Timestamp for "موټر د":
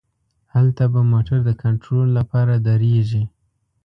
1.11-1.51